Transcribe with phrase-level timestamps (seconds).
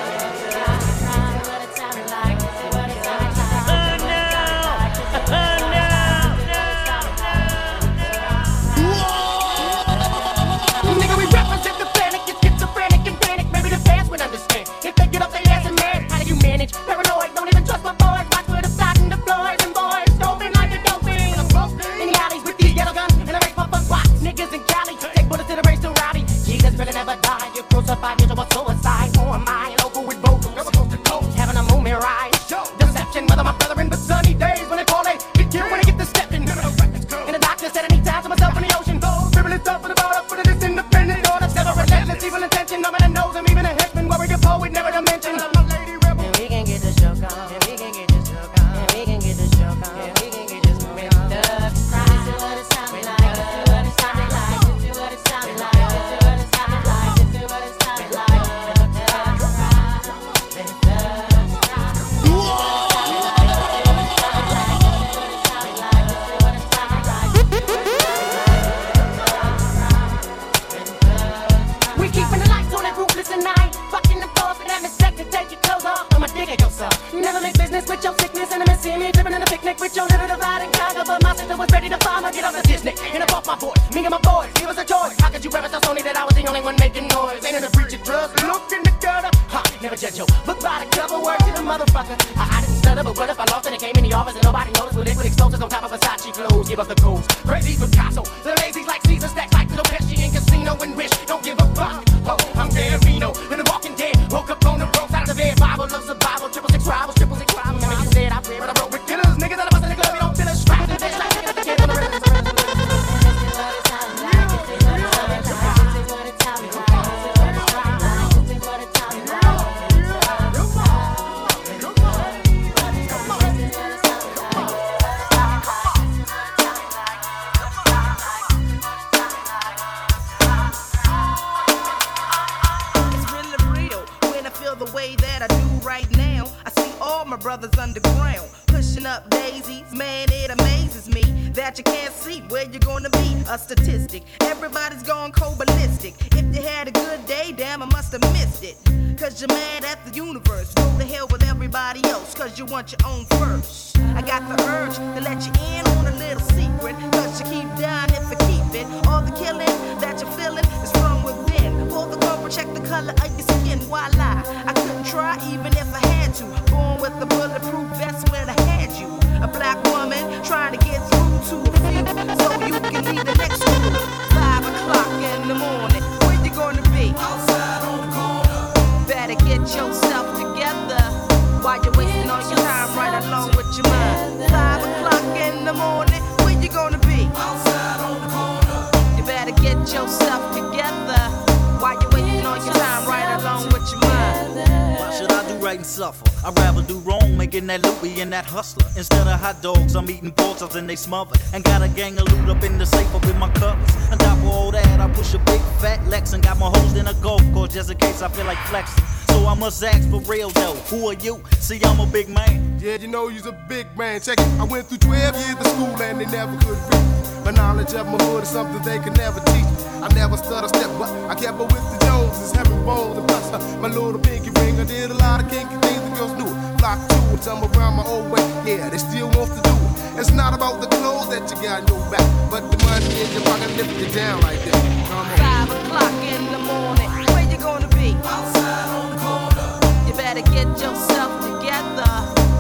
[200.96, 201.40] they smothered.
[201.52, 203.94] And got a gang of loot up in the safe up in my covers.
[204.10, 206.94] On top of all that, I push a big fat Lex and got my hoes
[206.96, 209.04] in a golf course just in case I feel like flexing.
[209.28, 211.42] So I must ask for real though, who are you?
[211.60, 212.78] See, I'm a big man.
[212.80, 214.20] Yeah, you know you's a big man.
[214.20, 217.44] Check it, I went through 12 years of school and they never could reach.
[217.44, 219.70] My knowledge of my hood is something they could never teach.
[220.02, 223.46] I never stutter step, but I kept up with the Joneses, having rolls and plus
[223.80, 224.80] my little pinky ring.
[224.80, 226.52] I did a lot of kinky things the girls knew.
[226.78, 228.42] Block two, time some around my old way.
[228.66, 229.85] Yeah, they still want to do it.
[230.18, 233.30] It's not about the clothes that you got on your back, but the money in
[233.32, 234.72] your pocket lift you down like that.
[235.08, 235.36] Come on.
[235.36, 237.10] Five o'clock in the morning.
[237.34, 238.16] Where you gonna be?
[238.24, 240.08] Outside on the corner.
[240.08, 242.08] You better get yourself together.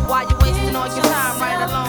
[0.06, 1.85] Why you wasting all your time right along?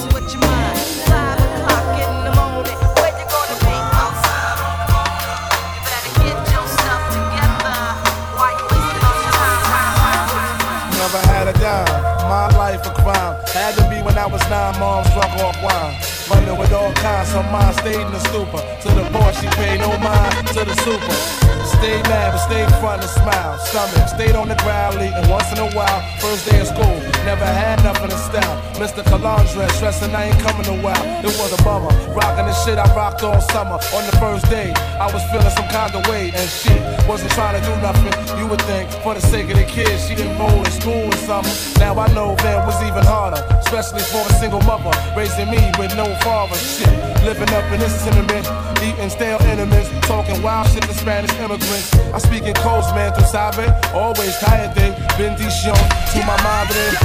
[14.17, 15.95] When I was nine, Mom's drunk off wine.
[16.27, 18.57] Running with all kinds, her mind stayed in the stupor.
[18.81, 21.46] To the boy, she paid no mind to the super.
[21.77, 23.57] Stay mad, but stay front and smile.
[23.59, 26.01] Stomach stayed on the ground, and once in a while.
[26.17, 28.57] First day of school, never had nothing to style.
[28.81, 29.05] Mr.
[29.05, 31.05] Cologne dress, stressing I ain't coming a while.
[31.21, 33.77] It was a bummer, rocking the shit I rocked all summer.
[33.93, 36.73] On the first day, I was feeling some kind of way, and she
[37.05, 38.13] wasn't trying to do nothing.
[38.39, 41.21] You would think, for the sake of the kids, she didn't roll in school or
[41.29, 41.53] something.
[41.77, 45.93] Now I know that was even harder, especially for a single mother raising me with
[45.95, 46.57] no father.
[46.57, 46.89] Shit,
[47.21, 48.49] living up in this sentiment,
[48.81, 51.66] eating stale enemies, talking wild shit to Spanish immigrants.
[52.13, 55.75] I speak in codes, man, through Sabe, always cállate, bendición
[56.13, 56.95] to my madre.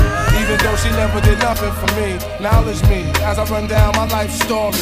[0.40, 4.06] Even though she never did nothing for me, knowledge me as I run down my
[4.06, 4.78] life story.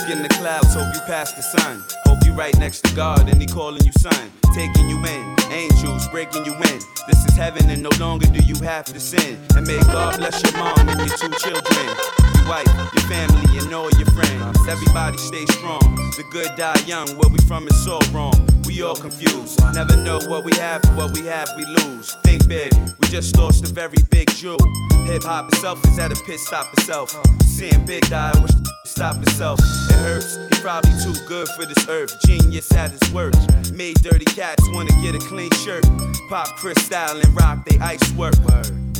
[0.00, 0.16] Sparkle.
[0.16, 1.84] in the clouds, hope you pass the sun.
[2.04, 5.36] Hope you right next to God and He calling you son, taking you in.
[5.50, 6.80] Angels breaking you in.
[7.08, 9.38] This is heaven and no longer do you have to sin.
[9.56, 12.39] And may God bless your mom and your two children.
[12.50, 14.58] Wife, your family, and all your friends.
[14.66, 15.94] Everybody stay strong.
[16.16, 17.06] The good die young.
[17.10, 18.34] Where we from is so wrong.
[18.66, 19.62] We all confused.
[19.72, 22.16] Never know what we have, what we have, we lose.
[22.24, 22.74] Think big.
[22.98, 24.58] We just lost a very big jewel.
[25.06, 27.14] Hip hop itself is at a pit stop itself.
[27.44, 28.50] Seeing big die, wish
[28.84, 29.60] stop itself.
[29.88, 30.34] It hurts.
[30.34, 32.20] He probably too good for this earth.
[32.26, 33.34] Genius at his work.
[33.72, 35.84] Made dirty cats wanna get a clean shirt.
[36.28, 38.34] Pop crystal and rock they ice work.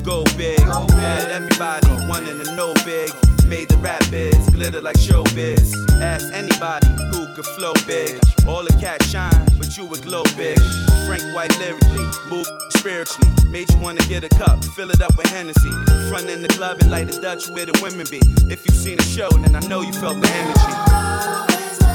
[0.04, 3.10] Go big, had everybody wanting to know big.
[3.46, 5.74] Made the rap biz glitter like showbiz.
[6.00, 8.18] Ask anybody who could flow big.
[8.46, 10.58] All the cats shine, but you would glow big.
[11.06, 13.30] Frank White lyrically, move spiritually.
[13.50, 15.70] Made you wanna get a cup, fill it up with Hennessy.
[16.08, 18.20] Front in the club and light the Dutch where the women be.
[18.50, 21.89] If you've seen the show, then I know you felt the energy.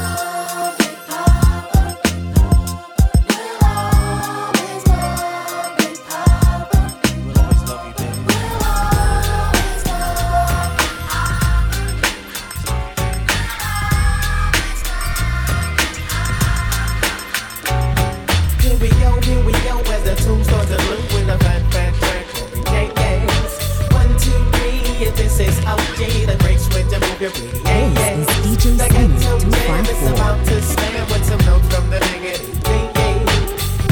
[25.36, 27.52] This is OG, the great switch of your beauty.
[27.62, 28.16] Yeah, yeah.
[28.16, 32.00] This is DJ the ghetto jam is about to slam with some notes from the
[32.00, 32.56] negative.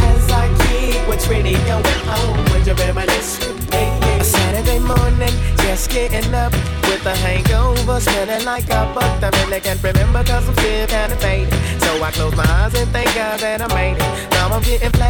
[0.08, 3.60] As I keep what's really going on with your reminiscing.
[4.24, 6.52] Saturday morning, just getting up
[6.88, 9.22] with a hangover, smelling like a buck.
[9.22, 11.52] I really can't remember cause I'm still kinda faded.
[11.82, 14.30] So I close my eyes and thank God that I made it.
[14.30, 15.03] Now I'm getting fly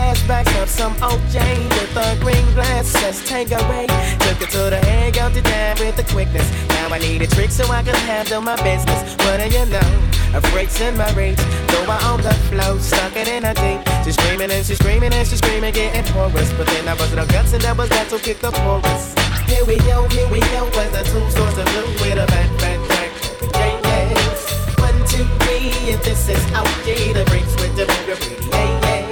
[8.04, 9.16] handle my business.
[9.24, 9.88] What do you know?
[10.34, 11.38] A freight's in my reach.
[11.68, 13.80] Go out own the flow, stuck it in a deep.
[14.04, 16.52] She's screaming and she's screaming and she's screaming, getting porous.
[16.52, 19.14] But then I busted her guts and that was that to kick the chorus.
[19.46, 22.50] Here we go, here we go, as the two stores of blue with a bad,
[22.58, 23.10] bad track.
[23.54, 24.78] Yeah, yes.
[24.78, 28.18] One, two, three, and this is out, yeah, the breaks with the booger,
[28.52, 29.10] yeah.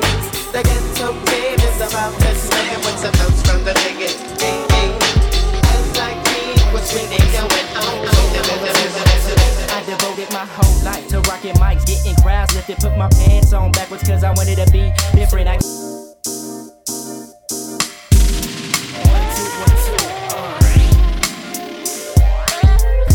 [0.52, 0.91] The is
[1.92, 4.96] about to slam with some notes from the ticket, yeah, yeah.
[5.76, 6.16] As I
[6.72, 8.08] what's really going on.
[9.68, 13.72] I devoted my whole life to rocking mics, getting crowds lifted, put my pants on
[13.72, 15.48] backwards cause I wanted to be different.
[15.48, 15.58] I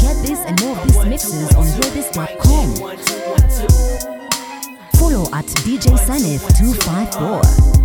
[0.01, 2.75] Get this and more of these mixes on hearthis.com.
[4.99, 7.76] Follow at DJ Sanif254.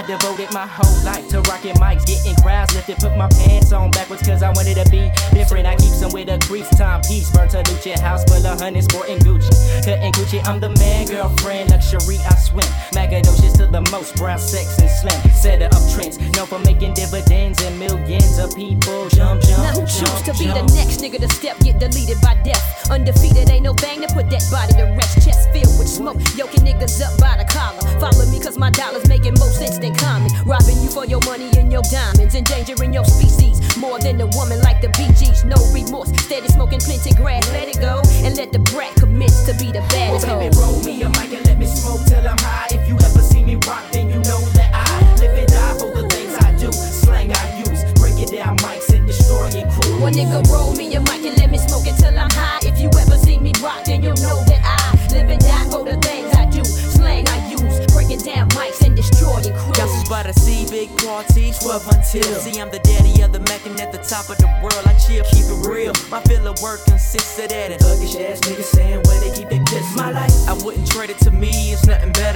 [0.00, 3.90] I devoted my whole life to rocking mics, getting crowds lifted, put my pants on
[3.90, 5.66] backwards cause I wanted to be different.
[5.66, 9.52] I keep some with a crease, time piece, Bertolucci, house full of honey, sporting Gucci.
[9.84, 12.64] Cutting Gucci, I'm the man, girlfriend, luxury, I swim.
[12.96, 15.20] Magadocious to the most, brown, sex, and slim.
[15.32, 19.60] Set up trends, known for making dividends and millions of people jump, jump.
[19.60, 20.66] Now who jump, choose to be jump.
[20.66, 22.88] the next nigga to step, get deleted by death?
[22.88, 25.20] Undefeated, ain't no bang to put that body to rest.
[25.28, 27.84] Chest filled with smoke, yoking niggas up by the collar.
[28.00, 30.30] Follow me cause my dollars making most sense than common.
[30.44, 33.60] Robbing you for your money and your diamonds, endangering your species.
[33.76, 36.10] More than a woman like the BGs, no remorse.
[36.24, 38.02] Steady smoking plenty grass, let it go.
[38.24, 41.32] And let the brat commit to be the baddest Well, baby, roll me a mic
[41.32, 42.68] and let me smoke till I'm high.
[42.70, 44.59] If you ever see me rock, then you know that
[61.50, 62.40] parties, 12 until.
[62.40, 64.82] See, I'm the daddy of the Mac and at the top of the world.
[64.86, 65.92] I chill, keep it real.
[66.10, 67.72] My field of work consists of that.
[67.72, 69.96] And ass niggas saying where they keep their piss.
[69.96, 71.72] My life, I wouldn't trade it to me.
[71.72, 72.29] It's nothing better.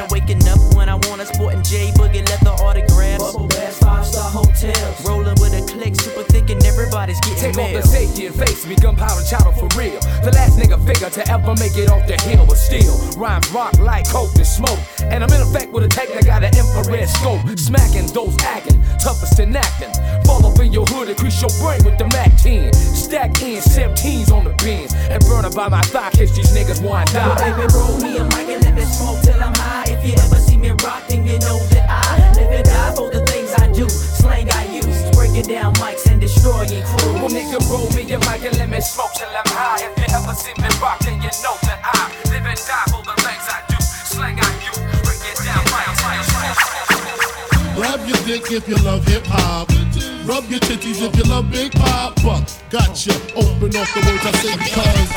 [7.54, 9.54] Click, super thick, and everybody's getting Take off the safety and face me, gunpowder chowder
[9.54, 10.00] for real.
[10.22, 13.78] The last nigga figure to ever make it off the hill, but still, rhymes rock
[13.78, 14.78] like coke and smoke.
[15.02, 18.82] And I'm in effect with a tech that got an infrared scope, smacking those acting,
[18.98, 19.92] toughest in acting.
[20.24, 22.72] Fall up in your hood, increase your brain with the Mac 10.
[22.72, 26.82] Stack in 17s on the bins, and burn up by my thigh, catch these niggas
[26.82, 27.26] want die.
[27.26, 29.84] Well, baby, roll me a mic and let me smoke till I'm high.
[29.88, 31.73] If you ever see me rock, then you know
[35.34, 37.14] use, down mics and destroying crews.
[37.18, 39.82] Well, nigga, roll me a mic and let me smoke till I'm high.
[39.82, 43.02] If you ever see me rock, then you know that I live and die for
[43.02, 43.76] the things I do.
[43.80, 46.74] Slang I use, breaking down mics, mics, mics.
[47.76, 49.68] Grab your dick if you love hip hop.
[50.24, 52.46] Rub your titties if you love Big Poppa.
[52.70, 53.12] Gotcha.
[53.36, 55.10] Open off the words I say because.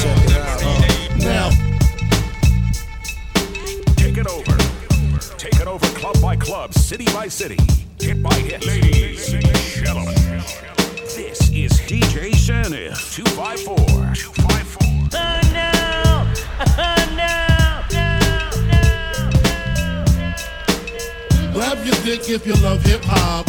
[0.00, 0.62] Check it out.
[0.64, 0.78] Uh,
[1.18, 1.50] now.
[3.96, 4.56] Take it over.
[5.36, 7.58] Take it over club by club, city by city,
[8.02, 8.66] hit by hit.
[8.66, 10.14] Ladies and gentlemen,
[11.14, 13.76] this is DJ Sanif 254.
[14.14, 14.82] 254.
[21.52, 23.46] Grab your dick if you love hip hop.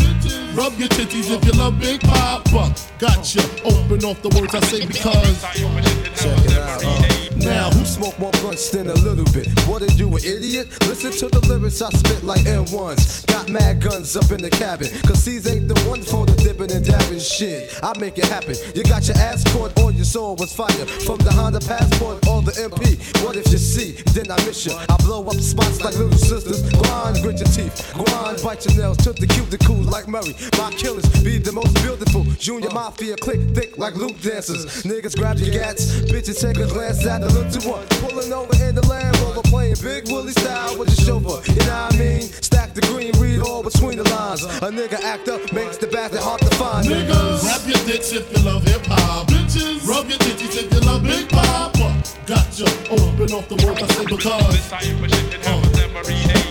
[0.55, 2.75] Rub your titties if you love Big Poppa.
[2.99, 3.41] Gotcha.
[3.65, 5.41] Open off the words I say because.
[5.41, 7.02] Check it out.
[7.43, 7.69] Now.
[7.71, 9.47] Who smoke more blunts than a little bit?
[9.67, 10.67] What are you, an idiot?
[10.87, 13.25] Listen to the lyrics I spit like M1s.
[13.27, 14.87] Got mad guns up in the cabin.
[15.03, 17.79] Cause these ain't the ones for the dipping and dabbing shit.
[17.83, 18.55] I make it happen.
[18.75, 20.85] You got your ass caught or your soul was fire.
[21.03, 22.95] From the Honda Passport or the MP.
[23.25, 23.91] What if you see?
[24.13, 24.73] Then I miss you.
[24.73, 26.61] I blow up spots like little sisters.
[26.79, 27.91] Grind, grit your teeth.
[27.93, 28.97] Grind, bite your nails.
[28.97, 30.35] Took the cuticles like Murray.
[30.57, 32.23] My killers be the most beautiful.
[32.39, 34.83] Junior Mafia click thick like loop dancers.
[34.83, 35.99] Niggas grab your gats.
[36.07, 37.85] Bitches take a glance at the little one.
[38.01, 39.41] Pulling over in the Land Rover.
[39.43, 41.41] Playing Big Willie style with the chauffeur.
[41.51, 42.21] You know what I mean?
[42.21, 44.43] Stack the green, read all between the lines.
[44.43, 46.87] A nigga act up makes the bastard hard to find.
[46.87, 49.27] Niggas, grab your dicks if you love hip hop.
[49.27, 51.89] Bitches, rub your titties if you love Big Poppa.
[52.25, 52.65] Gotcha.
[52.89, 54.25] Open off the words I say because.
[54.25, 56.42] Uh, niggas,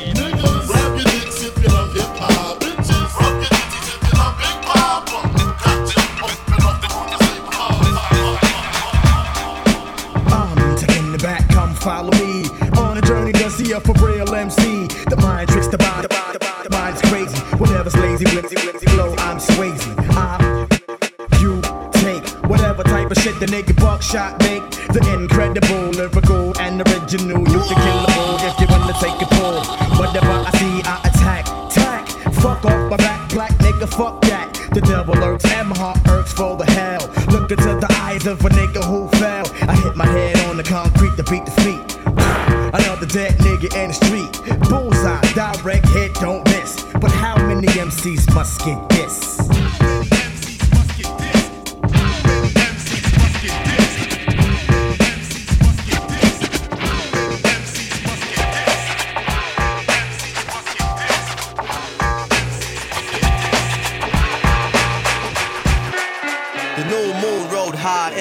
[11.82, 12.46] follow me
[12.78, 14.86] on a journey to see a for real MC.
[15.10, 17.36] The mind tricks the body, the body, the mind's crazy.
[17.58, 19.82] Whatever's lazy, whimsy, whimsy, flow, I'm Swayze.
[20.14, 20.68] I, ah,
[21.40, 21.60] you
[21.98, 24.62] take whatever type of shit the nigga buckshot make.
[24.94, 27.40] The incredible, lyrical, and original.
[27.50, 29.58] You can kill a if you wanna take a pull.
[29.98, 32.08] Whatever I see, I attack, tack.
[32.34, 34.54] Fuck off my back, black nigga, fuck that.
[34.72, 37.10] The devil lurks and my heart irks for the hell.
[37.28, 39.44] Look into the eyes of a nigga who fell.
[39.68, 41.61] I hit my head on the concrete to beat the
[48.58, 49.01] MCs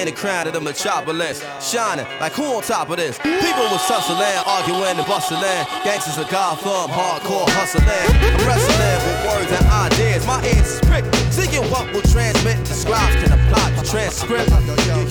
[0.02, 3.18] in the crown of the metropolis, shining like who on top of this?
[3.18, 5.40] People was tussling, arguing and bustling.
[5.84, 7.86] Gangsters of Gotham, hardcore hustling.
[7.86, 10.26] I'm wrestling with words and ideas.
[10.26, 12.58] My ears is seeking what will transmit.
[12.66, 14.50] The scribes can apply the transcript.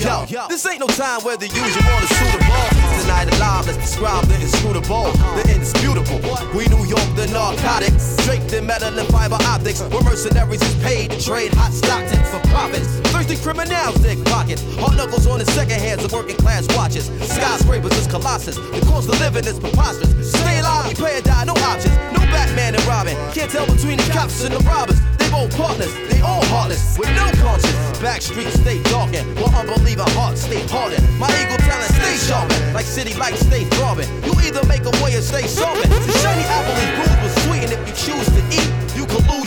[0.04, 2.71] Yo, this ain't no time where the usual or the suitable.
[3.00, 6.20] Tonight alive, let's describe the inscrutable, the indisputable.
[6.56, 9.82] We New York, the narcotics, draped in metal and fiber optics.
[9.82, 13.00] Where mercenaries is paid to trade hot stocks in for profits.
[13.12, 14.64] Thirsty criminals, dick pockets.
[14.76, 17.08] Hard knuckles on the second hands of working class watches.
[17.30, 18.56] Skyscrapers is colossus.
[18.56, 20.32] The cost of living is preposterous.
[20.32, 21.96] Stay alive, we pay or die, no options.
[22.12, 23.16] No Batman and Robin.
[23.34, 25.00] Can't tell between the cops and the robbers.
[25.18, 28.00] They both partners, they all heartless, with no conscience.
[28.00, 31.06] Back streets stay darkened, while unbeliever hearts stay hardened.
[31.20, 34.10] My eagle talent stay sharpened, like city lights stay throbbing.
[34.24, 35.90] You either make a way or stay solvent.
[35.90, 39.22] The shiny apple is bruised but sweet, and if you choose to eat, you can
[39.30, 39.41] lose.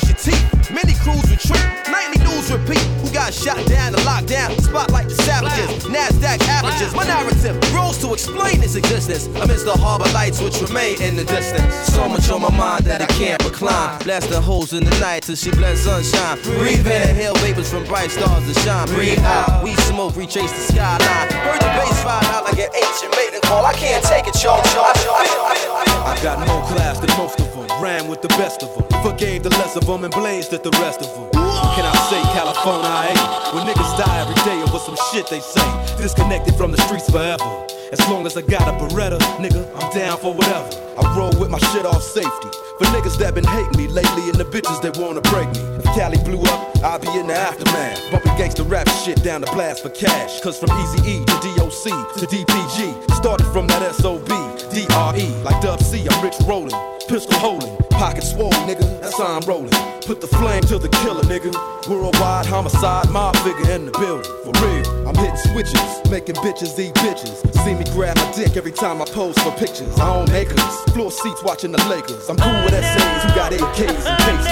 [0.75, 2.83] Many crews retreat, nightly news repeat.
[2.99, 4.59] Who got shot down and locked down?
[4.59, 6.93] Spotlight the savages, Nasdaq averages.
[6.93, 11.23] My narrative grows to explain its existence amidst the harbor lights which remain in the
[11.25, 11.73] distance.
[11.95, 14.03] So much on my mind that I can't recline.
[14.03, 16.43] Blasting holes in the night till she blends sunshine.
[16.43, 18.89] Breathe in, inhale vapors from bright stars that shine.
[18.89, 21.31] Breathe out, we smoke, retrace the skyline.
[21.47, 23.65] Heard the bass ride out like an ancient maiden call.
[23.65, 25.94] I can't take it, yo.
[26.05, 29.43] I got more class than most of them, ran with the best of them, forgave
[29.43, 31.31] the less of them and blazed at the rest of them.
[31.33, 32.87] Can I say California?
[32.87, 33.55] I ain't.
[33.55, 35.65] When niggas die every day over some shit they say.
[35.97, 37.67] Disconnected from the streets forever.
[37.91, 40.69] As long as I got a Beretta, nigga, I'm down for whatever.
[40.99, 42.49] I roll with my shit off safety.
[42.79, 45.63] For niggas that been hating me lately and the bitches that wanna break me.
[45.79, 47.99] If Cali blew up, I'll be in the aftermath.
[48.11, 50.41] Bumping gangsta rap shit down the blast for cash.
[50.43, 51.87] Cause from Easy E to DOC
[52.19, 54.29] to DPG, started from that SOB,
[54.75, 55.27] DRE.
[55.45, 56.75] Like Dub C, I'm rich rolling,
[57.09, 59.01] pistol holding, pocket swole, nigga.
[59.01, 59.71] That's how I'm rolling.
[60.05, 61.55] Put the flame to the killer, nigga.
[61.89, 64.31] Worldwide homicide, mob figure in the building.
[64.43, 67.39] For real, I'm hitting switches, making bitches eat bitches.
[67.63, 69.99] See me grab my dick every time I pose for pictures.
[69.99, 72.29] I own acres, floor seats watching the Lakers.
[72.29, 74.47] I'm cool with SAs who got AKs and cases.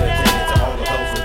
[0.00, 1.20] Dedicated to all of those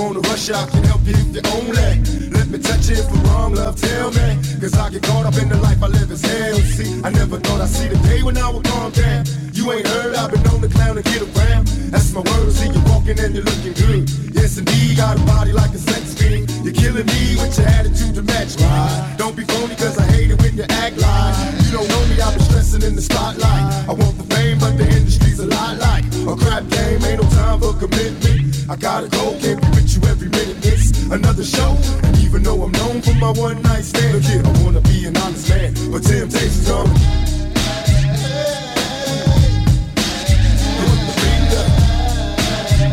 [0.00, 2.30] wanna rush out, can help you if you only.
[2.32, 4.28] Let me touch if I'm wrong, love, tell me.
[4.60, 6.56] Cause I get caught up in the life I live as hell.
[6.76, 9.24] See, I never thought I'd see the day when I would calm down.
[9.52, 11.66] You ain't heard, I've been on the clown and get around.
[11.92, 14.08] That's my word, see you walking and you're looking good.
[14.34, 16.48] Yes, indeed, got a body like a sex fiend.
[16.64, 19.16] You're killing me with your attitude to match mine.
[19.16, 22.20] Don't be phony, cause I hate it when you act like you don't know me.
[22.20, 23.64] I've been stressing in the spotlight.
[23.88, 27.04] I want the fame, but the industry's a lot like a crap game.
[27.04, 28.39] Ain't no time for commitment.
[28.70, 30.58] I gotta go, can't be with you every minute.
[30.62, 34.40] It's another show, and even though I'm known for my one night stand, look here,
[34.44, 36.86] I wanna be an honest man, but temptations come.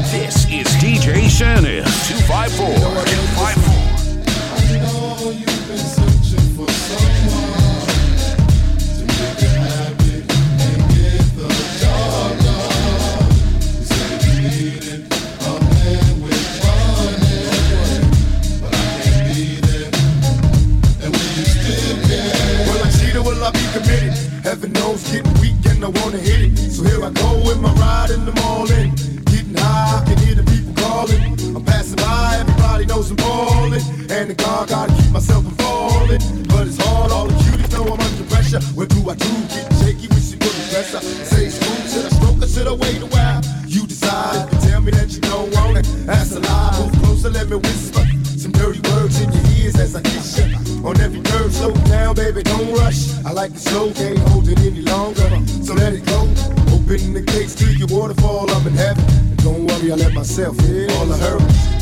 [0.10, 2.74] This is DJ Sanif 254.
[2.74, 3.77] 254.
[23.48, 24.13] I be committed?
[24.44, 26.58] Heaven knows, getting weak and I wanna hit it.
[26.70, 28.94] So here I go with my ride in the morning.
[29.24, 31.56] Getting high, I can hear the people calling.
[31.56, 33.82] I'm passing by, everybody knows I'm ballin'.
[34.12, 36.47] And the God, gotta keep myself from falling.
[53.28, 55.28] I like the slow, can't hold it any longer.
[55.62, 56.22] So let it go.
[56.72, 59.04] Open the gates to your waterfall, I'm in heaven.
[59.04, 61.77] And don't worry, I let myself in all the hurdles.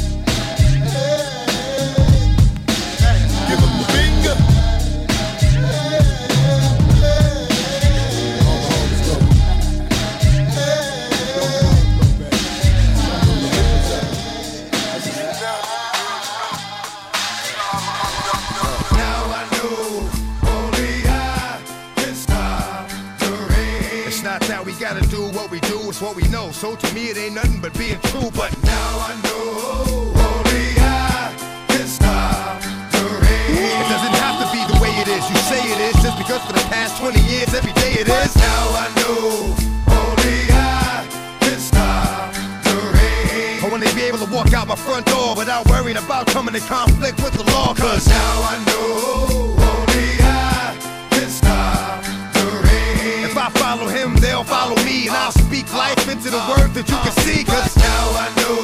[37.98, 38.36] It is.
[38.36, 39.56] Now I know
[39.88, 41.08] only I
[41.40, 43.64] can stop the rain.
[43.64, 46.62] I wanna be able to walk out my front door without worrying about coming in
[46.62, 47.74] conflict with the law.
[47.74, 50.76] Cause now I know only I
[51.12, 52.04] can stop
[52.36, 53.24] the rain.
[53.30, 55.08] If I follow him, they'll follow me.
[55.08, 57.44] And I'll speak life into the word that you can see.
[57.44, 58.60] Cause now I know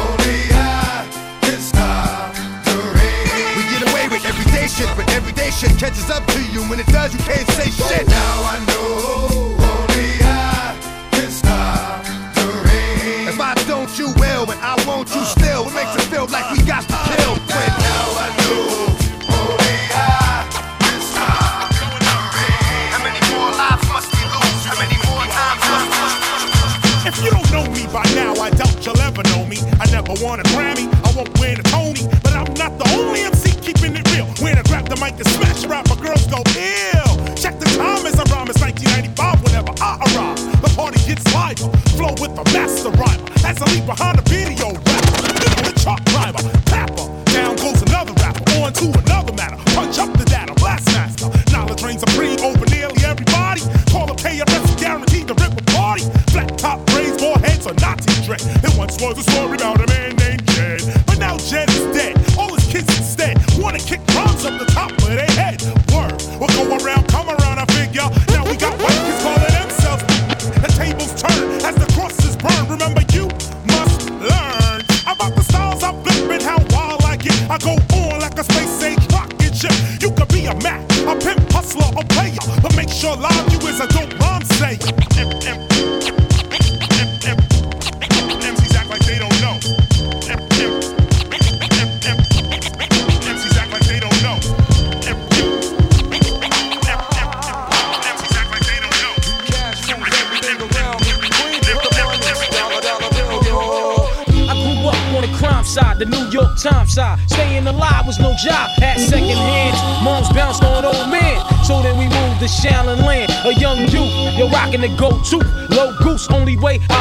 [0.00, 1.04] only I
[1.44, 2.32] can stop
[2.64, 3.52] the rain.
[3.58, 6.62] We get away with everyday shit, but everyday shit catches up to you.
[6.70, 8.05] When it does, you can't say shit.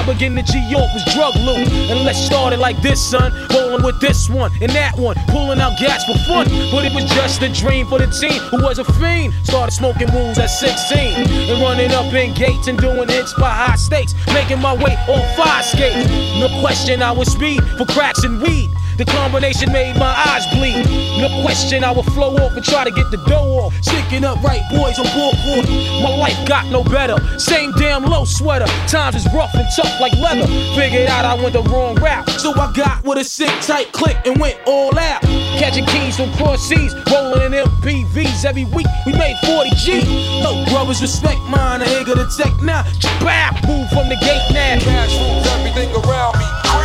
[0.05, 1.67] I begin to G York was drug loot.
[1.89, 3.33] And let's start it like this, son.
[3.49, 6.45] Rolling with this one and that one, pulling out gas for fun.
[6.69, 9.33] But it was just a dream for the teen who was a fiend.
[9.43, 13.77] Started smoking wools at 16 and running up in gates and doing hits by high
[13.77, 14.13] stakes.
[14.27, 16.07] Making my way on fire skates.
[16.39, 18.69] No question, I was speed for cracks and weed.
[18.97, 20.85] The combination made my eyes bleed.
[21.19, 23.73] No question, I would flow off and try to get the dough off.
[23.83, 25.67] Sticking up right boys on board court.
[26.01, 27.17] My life got no better.
[27.37, 28.67] Same damn low sweater.
[28.87, 30.47] Times is rough and tough like leather.
[30.75, 32.29] Figured out I went the wrong route.
[32.39, 35.21] So I got with a sick tight click and went all out.
[35.59, 38.87] Catching keys from cross seas, rolling in MPVs every week.
[39.05, 40.41] We made 40 G.
[40.41, 41.81] No brothers respect mine.
[41.81, 42.83] I ain't gonna take now.
[43.19, 44.79] Bam, move from the gate now.
[44.79, 46.84] Cash rules everything around me.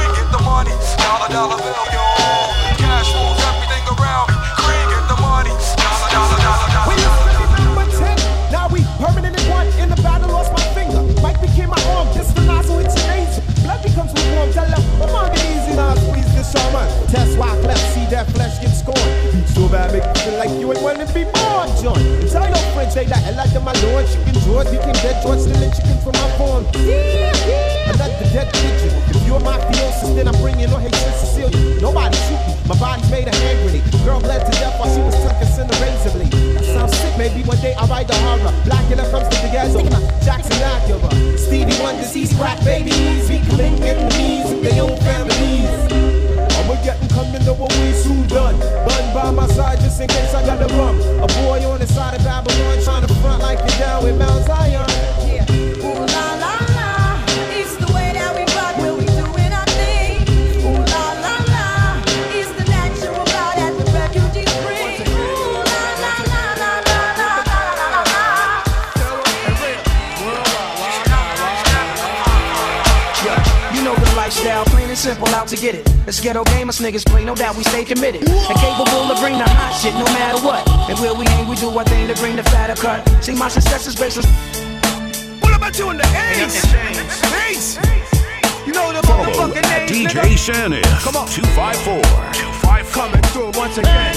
[0.61, 0.77] Money.
[1.01, 2.05] Dollar, dollar bill, yo.
[2.77, 4.37] Cash rules everything around me.
[4.61, 5.57] Green, get the money.
[5.81, 6.85] Dollar, dollar, dollar, dollar.
[6.85, 8.53] We used to be number 10.
[8.53, 9.69] Now we permanent in one.
[9.81, 11.01] In the battle, lost my finger.
[11.23, 12.13] Mike became my arm.
[12.13, 13.43] Just the nozzle, it's an angel.
[13.65, 14.53] Blood becomes warm.
[14.53, 15.95] Tell them, I'm on it easy now.
[15.95, 16.85] Squeeze this summer.
[17.09, 17.57] Test why.
[17.97, 19.20] See that flesh get scorned.
[19.71, 21.95] Beat so bad, make feel like you ain't wanna be born, John.
[21.95, 24.07] And tell your friends, say that hell like my lord.
[24.07, 26.67] Chicken George became dead George, stealing chicken from my farm.
[26.75, 27.95] Yeah, yeah.
[27.95, 28.91] Another dead pigeon.
[29.15, 31.79] If you're my fiancé, then I'm bringing on Haitian Sicilian.
[31.79, 32.55] Nobody shoot me.
[32.67, 33.87] My body's made a hand grenade.
[34.05, 36.35] Girl bled to death while she was tucking in the razor blade.
[36.55, 37.15] That sounds sick.
[37.19, 38.51] Maybe one day I'll write the horror.
[38.67, 39.87] Blackula comes to the ghetto.
[40.25, 41.39] Jackson Acura.
[41.39, 43.29] Stevie Wonder's these crack babies.
[43.31, 45.71] Weakling enemies with their own families.
[46.59, 48.59] I'ma get 'em coming over we soon done.
[49.15, 50.95] By my side just in case I gotta run.
[51.19, 54.47] A boy on the side of Babylon trying to front like you're down with Mount
[54.47, 55.20] Zion.
[74.31, 75.85] Lifestyle, plain and simple, out to get it.
[76.07, 78.23] Let's ghetto game, us niggas play, no doubt we stay committed.
[78.23, 80.63] And capable to bring the hot shit no matter what.
[80.89, 83.09] And where we aim, we do our thing to bring the fatter cut.
[83.25, 84.25] See, my success is based on.
[85.41, 86.07] What about you in the
[86.39, 86.63] Ace?
[87.51, 87.79] Ace!
[88.67, 90.83] You know the Follow motherfucking at names, DJ nigga.
[90.83, 91.03] Sanif.
[91.03, 91.27] Come on.
[91.27, 92.51] 254.
[92.93, 94.17] Coming through once again.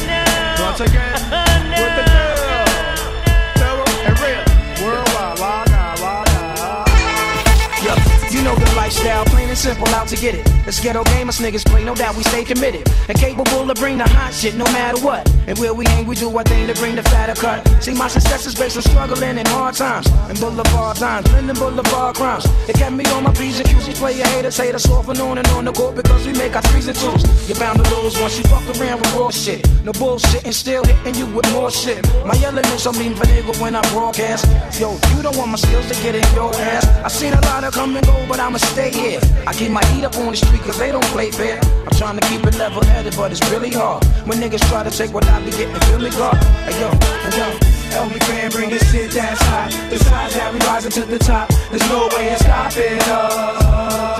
[0.60, 1.13] Once again.
[1.78, 2.65] With the girl.
[3.58, 4.53] Thorough and real.
[8.43, 10.45] Know the lifestyle, plain and simple, out to get it.
[10.65, 12.88] Let's ghetto game, us niggas play, no doubt we stay committed.
[13.10, 15.29] And capable to bring the hot shit no matter what.
[15.47, 17.67] And where we aim, we do our thing to bring the fatter cut.
[17.84, 20.08] See, my success is based on struggling in hard times.
[20.29, 22.45] And boulevard times, blending boulevard crimes.
[22.67, 23.86] It kept me on my P's and Q's.
[23.86, 26.56] play player haters hate us off and on and on the court because we make
[26.56, 27.23] our threes and twos.
[27.47, 29.67] You're bound to lose once you fuck around with raw shit.
[29.84, 32.01] No bullshit and still hitting you with more shit.
[32.25, 34.45] My elements are mean for nigga when I broadcast.
[34.79, 36.88] Yo, you don't want my skills to get in your ass.
[37.03, 39.22] I seen a lot of come and go, but I'ma stay here.
[39.46, 41.62] I keep my heat up on the street cause they don't play fair.
[41.86, 44.04] I'm trying to keep it level headed, but it's really hard.
[44.26, 46.34] When niggas try to take what I be getting, feel me, God.
[46.65, 47.46] Hey yo, hey yo.
[47.93, 48.17] Help me
[48.50, 49.69] bring this shit that's hot.
[49.91, 51.48] Besides that, we rising to the top.
[51.69, 53.08] There's no way to stop it.
[53.08, 54.17] Uh,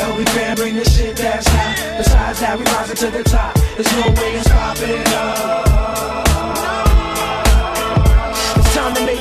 [0.00, 1.76] Help me fan, bring this shit that's hot.
[1.98, 3.54] Besides that, we rising to the top.
[3.76, 5.06] There's no way to stop it.
[5.12, 5.64] Uh,
[8.56, 9.19] it's time to make.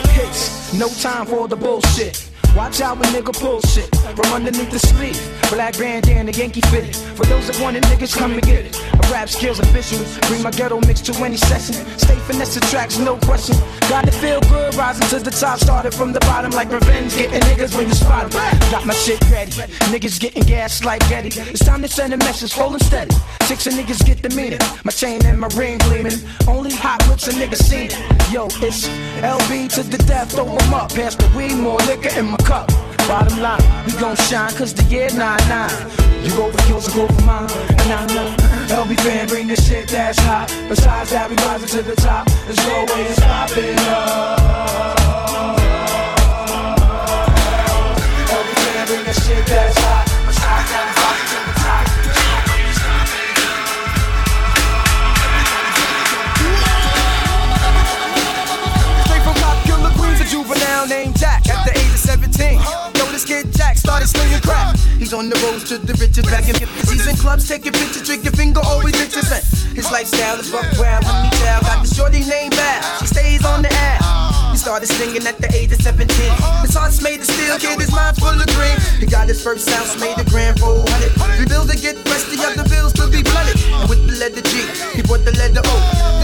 [0.74, 2.29] No time for the bullshit.
[2.56, 5.20] Watch out when nigga pull shit from underneath the sleeve.
[5.50, 6.96] Black bandana, Yankee fitted.
[6.96, 8.80] For those that want it, niggas come and get it.
[8.94, 10.00] A rap skills official.
[10.28, 11.76] Bring my ghetto mix to any session.
[11.98, 13.56] Stay finesse the tracks, no question.
[13.90, 15.60] Gotta feel good, rising to the top.
[15.60, 17.16] Started from the bottom like revenge.
[17.16, 18.32] Getting niggas when you spot 'em.
[18.72, 19.52] Got my shit ready.
[19.92, 21.30] Niggas getting gas like Getty.
[21.52, 23.16] It's time to send a message, holding steady.
[23.44, 24.60] Six of niggas get the meaning.
[24.84, 26.20] My chain and my ring gleaming.
[26.48, 27.90] Only hot whips a nigga seen.
[28.32, 28.88] Yo, it's
[29.24, 30.94] LB to the death, throw 'em up.
[30.94, 32.68] Pass the weed, more liquor in my cup.
[33.08, 36.00] Bottom line, we gon' shine cause the year 99.
[36.24, 37.50] You go for yours, I go for mine.
[37.82, 38.36] And I know.
[38.70, 40.48] LB fan, bring the shit that's hot.
[40.68, 42.28] Besides that, we rising to the top.
[42.46, 44.40] There's no way it's popping up.
[48.30, 50.06] LB fan, bring the shit that's hot.
[50.28, 51.86] Besides that, we rising to the top.
[59.06, 61.29] Straight from Popular Queens, a juvenile named Jack
[62.10, 62.58] 17.
[62.98, 64.74] Yo, this kid Jack started slinging crack.
[64.98, 66.90] He's on the roads to the riches, back in fifties.
[66.90, 69.30] He's in clubs taking pictures, drinking finger, always bitches.
[69.78, 71.62] His lifestyle is rough, wild, honey child.
[71.70, 72.82] Got the shorty named Bab.
[72.98, 74.02] She stays on the app.
[74.50, 76.10] He started singing at the age of 17.
[76.66, 78.82] His heart's made of steel, kid, his mind's full of dreams.
[78.98, 80.82] He got his first house, made of grand 400.
[80.90, 81.14] on it.
[81.38, 83.62] Rebuild to get rusty, the bills to be blooded.
[83.70, 84.66] And with the leather G,
[84.98, 85.76] he bought the leather O.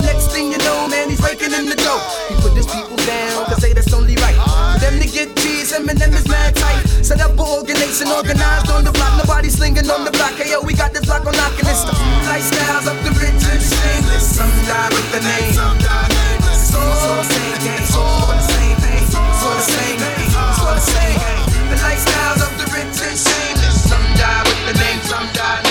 [0.01, 2.01] The next thing you know, man, he's raking in the dough.
[2.25, 4.54] He put his people down, cause they that's only right.
[4.95, 6.87] Them to get cheese, Eminem is mad tight.
[7.03, 9.11] Set up an organization, organized on the block.
[9.17, 10.39] Nobody slinging on the block.
[10.39, 11.99] Hey yo, we got this block on knocking this stuff.
[12.23, 14.23] Lifestyles up the rich and shameless.
[14.23, 15.51] Some die with the name.
[15.51, 16.71] Some die nameless.
[16.71, 17.85] So, so the same game.
[17.91, 19.03] So the same thing.
[19.11, 19.19] So
[19.51, 20.31] the same game.
[20.31, 21.43] So the same game.
[21.67, 23.75] The lifestyles of the rich and shameless.
[23.89, 25.01] Some die with the name.
[25.03, 25.64] Some die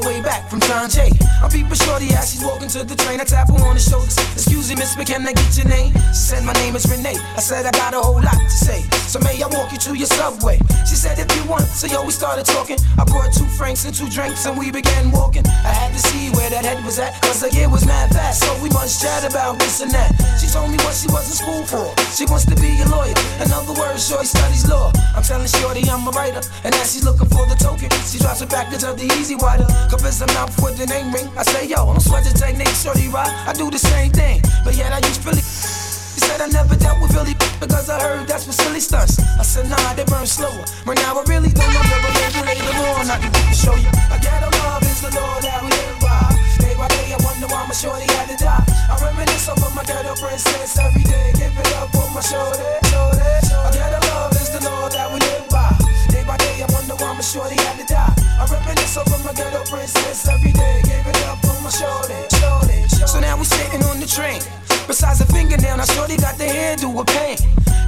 [0.00, 0.88] my way back from John
[1.36, 1.42] Jay.
[1.42, 3.20] I'm peeping shorty as she's walking to the train.
[3.20, 4.16] I tap her on the shoulders.
[4.32, 5.92] Excuse me, miss, but can I get your name?
[6.12, 7.16] She said, My name is Renee.
[7.36, 8.82] I said, I got a whole lot to say.
[9.06, 10.58] So may I walk you to your subway?
[10.88, 11.64] She said, If you want.
[11.64, 12.78] So yo, we started talking.
[12.98, 15.46] I brought two francs and two drinks and we began walking.
[15.46, 17.20] I had to see where that head was at.
[17.22, 18.42] Cause the year was mad fast.
[18.42, 20.12] So we must chat about this and that.
[20.40, 21.86] She told me what she was in school for.
[22.16, 23.16] She wants to be a lawyer.
[23.42, 24.92] In other words, Shorty studies law.
[25.14, 26.40] I'm telling Shorty I'm a writer.
[26.64, 29.66] And as she's looking for the token, she drops it back into the easy wider.
[29.90, 31.25] Cause I'm out for the name ring.
[31.36, 33.28] I say, yo, I'm sweating technique, shorty rock.
[33.48, 35.42] I do the same thing, but yet I use Philly.
[35.42, 39.18] He said I never dealt with Philly because I heard that's for silly stunts.
[39.18, 40.64] I said, nah, they burn slower.
[40.84, 43.90] Right now I really don't know where later, later on I can show you.
[44.12, 46.36] I get a love is the law that we live by.
[46.60, 48.64] Day by day, I wonder why my shorty had to die.
[48.88, 51.32] I reminisce over my ghetto princess every day.
[51.36, 53.32] Give it up on my shoulder, shoulder.
[53.52, 55.76] I get a love is the law that we live by.
[56.08, 58.15] Day by day, I wonder why my shorty had to die.
[58.38, 60.82] I reminisce over my ghetto princess every day.
[60.84, 62.88] Gave it up on my shoulder, shoulder.
[63.06, 64.40] So now we sitting on the train.
[64.86, 67.38] Besides a fingernail, now shorty got the hairdo with pain.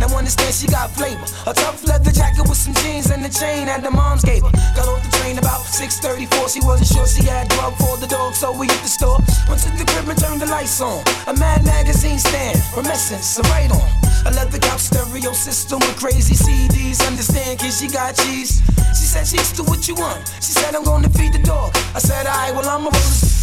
[0.00, 1.26] Now understand she got flavor.
[1.46, 4.50] A tough leather jacket with some jeans and the chain that the moms gave her.
[4.74, 6.48] Got off the train about 6:34.
[6.48, 9.18] She wasn't sure she had drug for the dog, so we hit the store.
[9.48, 11.02] Went to the crib and turned the lights on.
[11.26, 14.07] A Mad magazine stand from Essence, a right on.
[14.26, 17.06] A leather couch stereo system with crazy CDs.
[17.06, 18.62] Understand, kid, she got cheese.
[18.96, 20.26] She said she's do what you want.
[20.40, 21.74] She said I'm gonna feed the dog.
[21.94, 23.38] I said, alright, well I'm a roller.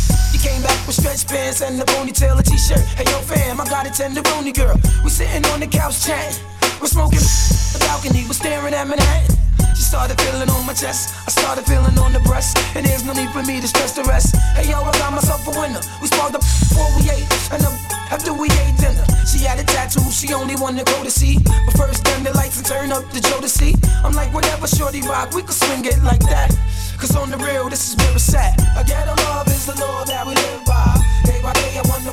[0.46, 2.78] Came back with stretch pants and a ponytail, a t-shirt.
[2.78, 4.80] Hey yo, fam, I got a tenderoni girl.
[5.04, 6.40] We sitting on the couch chatting.
[6.80, 8.26] We're smoking the balcony.
[8.28, 9.45] We're staring at Manhattan.
[9.76, 11.14] She started feeling on my chest.
[11.28, 12.58] I started feeling on the breast.
[12.76, 14.36] And there's no need for me to stress the rest.
[14.56, 15.82] Hey yo, I got myself a winner.
[16.02, 17.28] We sparked up before we ate.
[17.52, 17.62] And
[18.10, 19.06] after we ate dinner.
[19.26, 21.38] She had a tattoo, she only wanted to go to see.
[21.44, 23.76] But first, dim the lights and turn up the see.
[24.04, 26.50] I'm like, whatever, shorty rock, we could swing it like that.
[26.98, 28.60] Cause on the real, this is where it's at.
[28.76, 30.96] I get a love is the law that we live by.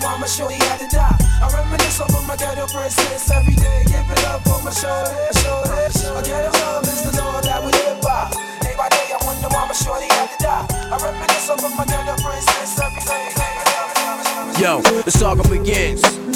[0.02, 1.16] Day by day, I wonder why my had to die.
[1.42, 3.84] I reminisce over my ghetto princess every day.
[3.86, 4.70] Give it up on my
[6.42, 8.30] a love is the law that we live by.
[8.62, 10.66] Day by day, I wonder why my shorty had to die.
[10.90, 13.30] I reminisce over my ghetto princess every day.
[14.60, 16.31] Yo, the saga begins.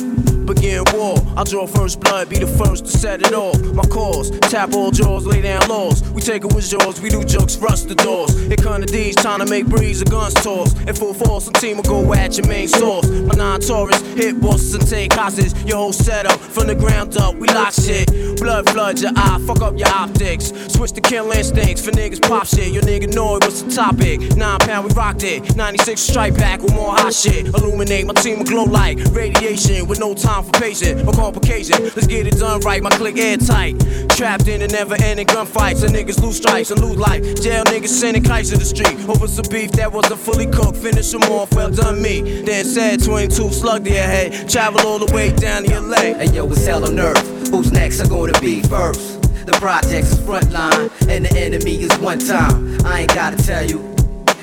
[0.56, 1.16] Begin war.
[1.36, 3.60] I draw first blood, be the first to set it off.
[3.74, 6.02] My cause, tap all jaws, lay down laws.
[6.10, 8.34] We take it with yours, we do jokes, rust the doors.
[8.46, 10.72] Here come the D's trying to make breeze, the guns toss.
[10.80, 13.06] In full force, some team will go at your main source.
[13.08, 15.52] My non Taurus, hit bosses and take hostage.
[15.66, 18.08] Your whole setup from the ground up, we lock shit.
[18.38, 20.52] Blood floods your eye, fuck up your optics.
[20.72, 22.72] Switch to kill instincts for niggas pop shit.
[22.72, 24.20] Your nigga know it was the topic.
[24.36, 25.54] Nine pound, we rocked it.
[25.54, 27.46] 96 strike back with more hot shit.
[27.46, 31.82] Illuminate my team will glow like radiation with no time for patience or complication.
[31.82, 33.78] Let's get it done right, my click airtight.
[34.10, 37.22] Trapped in a never ending gunfights, and niggas lose stripes and lose life.
[37.42, 40.78] Jail niggas sending kites to the street over some beef that wasn't fully cooked.
[40.78, 42.42] Finish them off, well done me.
[42.42, 44.48] Then said 22 slug your head.
[44.48, 46.16] Travel all the way down to LA.
[46.16, 47.50] Hey yo, it's hell on earth.
[47.50, 49.22] Who's next are gonna be first?
[49.46, 52.84] The project's is frontline, and the enemy is one time.
[52.84, 53.78] I ain't gotta tell you,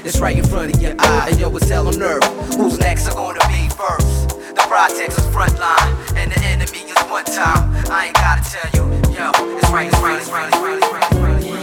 [0.05, 1.29] it's right in front of your eye.
[1.29, 2.23] And yo, it's hell on earth.
[2.55, 4.12] Who's next are gonna be first?
[4.55, 7.73] The project's is frontline, and the enemy is one time.
[7.89, 10.91] I ain't gotta tell you, yo, it's right, it's right, it's right, it's right, it's
[10.91, 11.37] right.
[11.37, 11.62] It's right.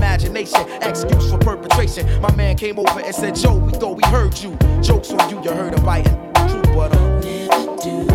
[0.01, 2.07] imagination, excuse for perpetration.
[2.21, 4.57] My man came over and said, Joe, we thought we heard you.
[4.81, 6.15] Jokes on you, you heard a biting.
[6.49, 8.07] True, but uh, never do.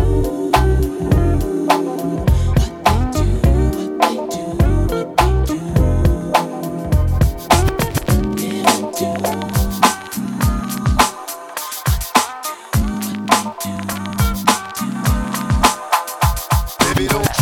[16.79, 17.37] Baby, don't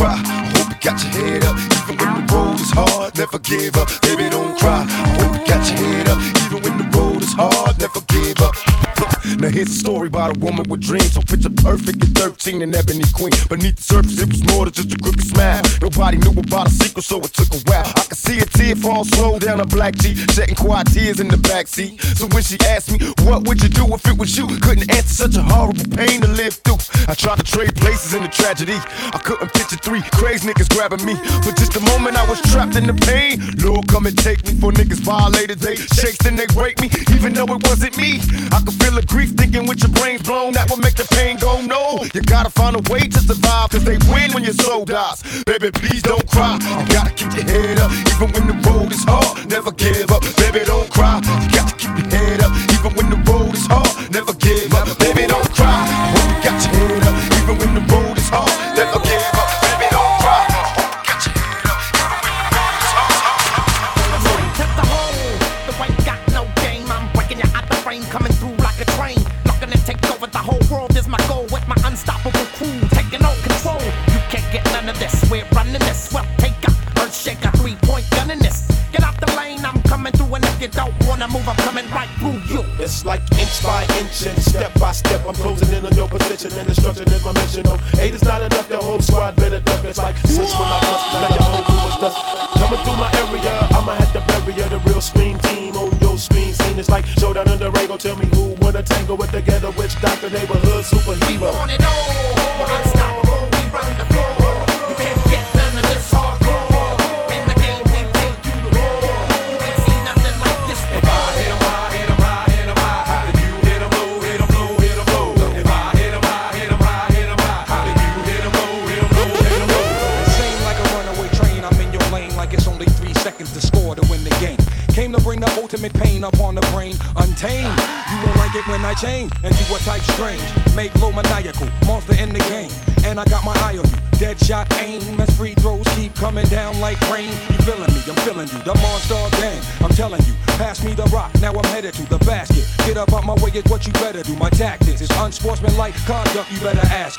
[10.16, 11.12] about a woman with dreams.
[11.12, 13.36] So picture perfect at 13 and ebony queen.
[13.50, 15.62] Beneath the surface, it was more than just a crooked smile.
[15.82, 17.84] Nobody knew about a secret, so it took a while.
[17.84, 21.28] I could see a tear fall slow down her black cheek, shedding quiet tears in
[21.28, 22.00] the backseat.
[22.16, 24.48] So when she asked me, what would you do if it was you?
[24.64, 26.80] Couldn't answer such a horrible pain to live through.
[27.12, 28.80] I tried to trade places in the tragedy.
[29.12, 31.16] I couldn't picture three crazy niggas grabbing me.
[31.44, 33.44] For just a moment, I was trapped in the pain.
[33.60, 35.60] Lord, come and take me for niggas violated.
[35.60, 38.24] They chased and they raped me, even though it wasn't me.
[38.56, 40.54] I could feel the grief thinking with your brains blown.
[40.54, 41.98] That will make the pain go no.
[42.14, 45.22] You gotta find a way to survive, cause they win when your soul dies.
[45.46, 46.60] Baby, please don't cry.
[46.62, 49.50] You gotta keep your head up, even when the road is hard.
[49.50, 50.22] Never give up.
[50.38, 51.18] Baby, don't cry.
[51.42, 54.12] You got to keep your head up, even when the road is hard.
[54.12, 54.88] Never give up.
[55.00, 56.25] Baby, don't cry.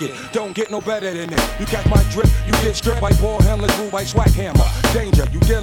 [0.03, 0.15] It.
[0.33, 1.61] Don't get no better than this.
[1.61, 4.86] You catch my drip, you get stripped by ball handlers, ruled by swag hammer.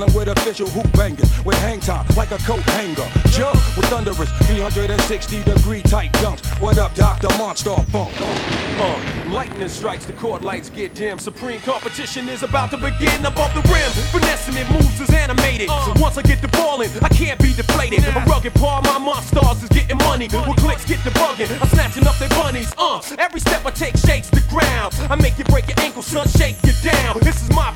[0.03, 3.07] Dealing with official hoop bangers with hang time like a coat hanger.
[3.29, 6.43] Jump with thunderous 360 degree tight dunks.
[6.59, 7.29] What up, Dr.
[7.37, 8.11] Monster Funk?
[8.19, 11.19] Uh, lightning strikes, the court lights get dim.
[11.19, 13.91] Supreme competition is about to begin above the rim.
[14.11, 15.69] Finessing it moves is animated.
[15.69, 18.03] So once I get the ball in, I can't be deflated.
[18.05, 20.27] A rugged paw, my monsters is getting money.
[20.27, 22.73] With clicks get the bugging, I'm snatching up their bunnies.
[22.77, 24.93] Uh, every step I take shakes the ground.
[25.09, 27.19] I make you break your ankle, son, shake you down.
[27.21, 27.72] This is my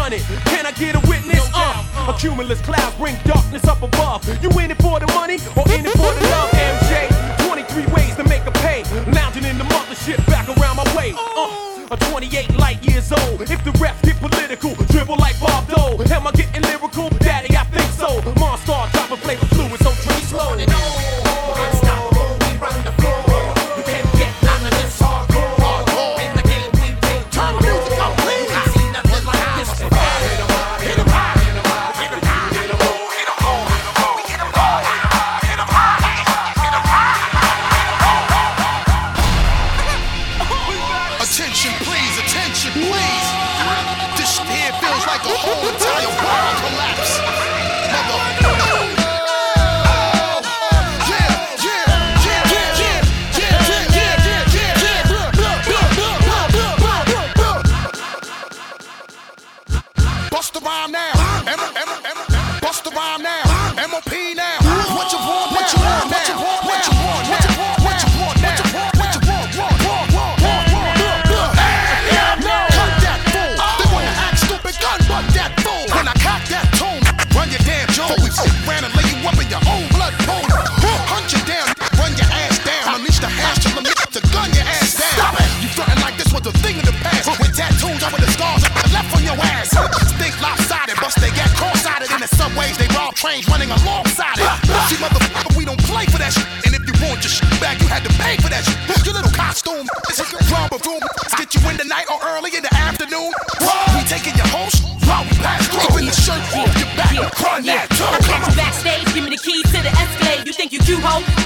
[0.00, 0.22] done it.
[0.46, 1.44] Can I get a witness?
[1.54, 4.24] Uh, a cumulus clouds bring darkness up above.
[4.42, 4.78] You in it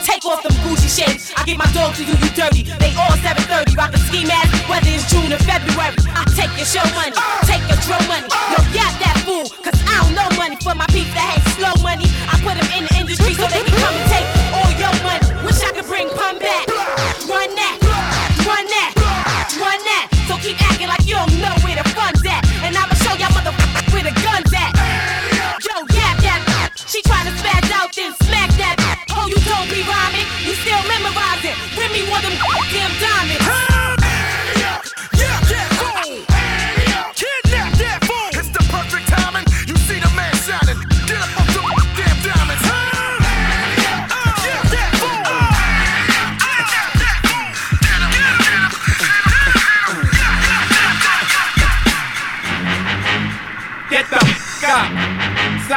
[0.04, 1.32] Take off them Gucci shades.
[1.36, 2.62] I give my dog to you, you dirty.
[2.78, 5.96] They all 730, rock a ski mask, whether it's June or February.
[6.12, 7.16] I take your show money,
[7.48, 8.28] take your drum money.
[8.52, 11.74] Yo, got that fool, cause I don't know money for my peeps that hate slow
[11.82, 12.08] money.
[12.30, 13.03] I put them in the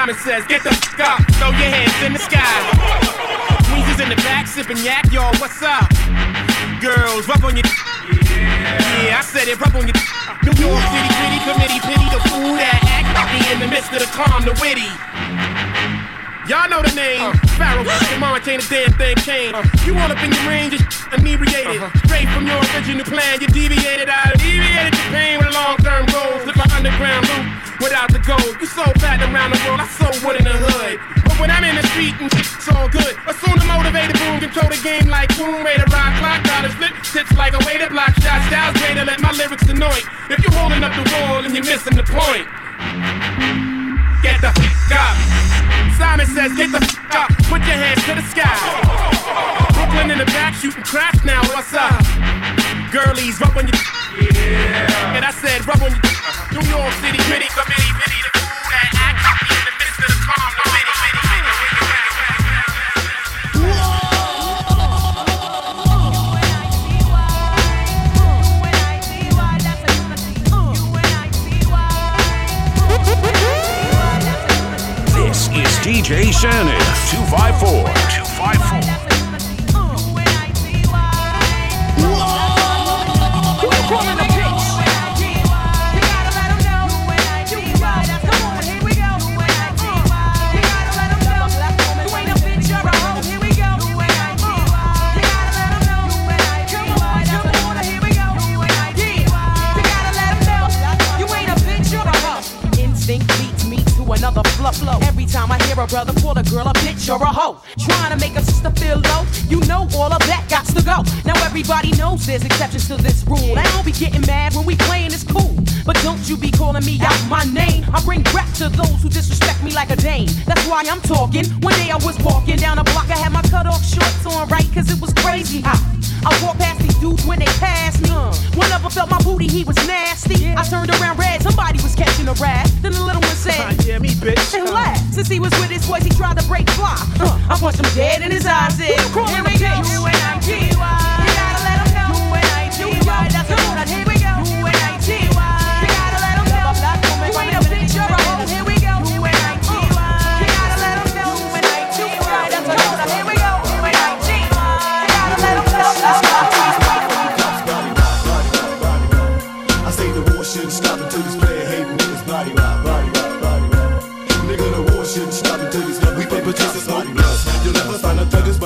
[0.08, 1.20] Simon says, get the f up.
[1.36, 2.40] Throw your hands in the sky.
[3.76, 5.36] Weezer's in the back, sipping yak, y'all.
[5.36, 5.84] What's up?
[6.80, 7.68] Girls, rub on your.
[9.04, 10.00] Yeah, I said it, rub on your.
[10.48, 14.00] New York City, pretty committee, pity the fool that act me in the midst of
[14.00, 14.88] the calm, the witty.
[16.48, 17.36] Y'all know the name.
[17.60, 19.60] Pharoahe, your mama ain't a damn thing changed.
[19.84, 21.84] You all up in your range, just inebriated.
[21.84, 22.08] Uh-huh.
[22.08, 24.08] Straight from your original plan, you deviated.
[24.08, 26.40] I alleviated your pain with a long-term goal.
[26.48, 28.58] Slip my underground loop without the gold.
[28.60, 30.98] You so fat around the world, I so wood in the hood.
[31.26, 34.70] But when I'm in the street and it's all good, assume the motivated boom, control
[34.70, 37.88] the game like boom, way to rock, clock, dollars flip, tips like a way to
[37.90, 40.00] block shots, styles way to let my lyrics annoy.
[40.30, 42.46] If you're holding up the wall and you're missing the point,
[44.26, 45.16] get the f up.
[45.98, 48.58] Simon says, get the f up, put your hands to the sky.
[49.74, 52.02] Brooklyn in the back shooting craps now, what's up?
[52.92, 53.78] Girlies, rub on your
[54.18, 55.16] yeah.
[55.16, 55.82] And I said, rub
[57.28, 57.77] Pity, committee,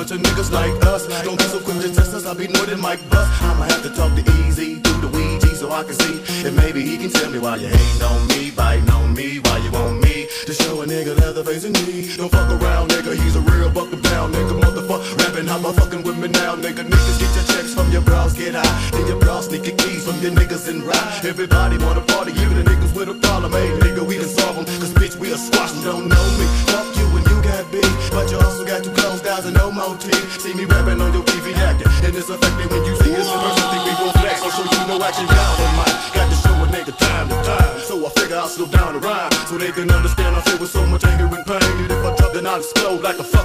[0.01, 1.05] bunch of niggas like us.
[1.23, 3.27] Don't be so quick to test us, I'll be more than Mike Bus.
[3.41, 6.81] I'ma have to talk to Eazy through the Ouija so I can see if maybe
[6.81, 10.01] he can tell me why you hating on me, biting on me, why you want
[10.01, 12.09] me to show a nigga the face in me.
[12.17, 15.05] Don't fuck around, nigga, he's a real buck down, nigga, motherfucker.
[15.21, 16.81] Rapping, how about fucking with me now, nigga?
[16.81, 18.89] Niggas get your checks from your bras, get high.
[18.91, 21.25] Then your bras sneak your keys from your niggas and ride.
[21.25, 23.51] Everybody wanna party, even the niggas with a problem.
[23.51, 26.50] Hey, nigga, we can solve them, cause bitch, we a squash don't know me.
[30.61, 33.65] Me rapping on your TV acting, and it's affecting when you see it's the person
[33.71, 34.41] think we gon' flex.
[34.41, 35.95] I'll show you no action down on mine.
[36.13, 38.99] Got to show a nigga time to time, so I figure I'll slow down the
[38.99, 41.61] rhyme, so they can understand I say with so much anger and pain.
[41.81, 43.40] And if I drop, then I'll explode like a fucking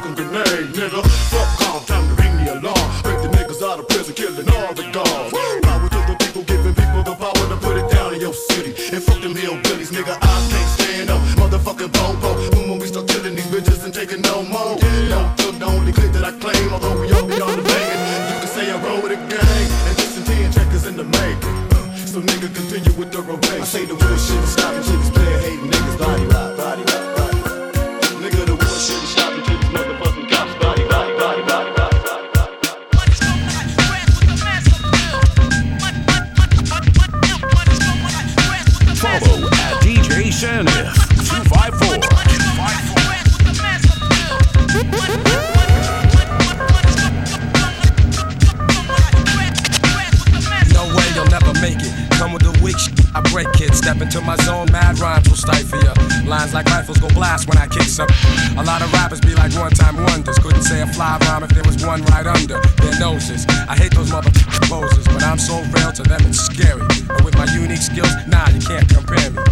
[67.97, 69.43] skills, nah, you can't compare me.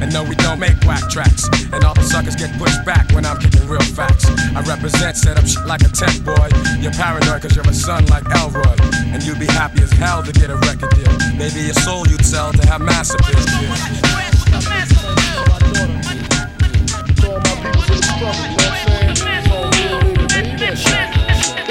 [0.00, 1.48] And no, we don't make whack tracks.
[1.72, 4.26] And all the suckers get pushed back when I'm kicking real facts.
[4.54, 6.48] I represent, set up shit like a tech boy.
[6.80, 8.76] You're paranoid cause you're a son like Elroy.
[9.12, 11.12] And you'd be happy as hell to get a record deal.
[11.36, 13.40] Maybe your soul you'd sell to have mass appeal.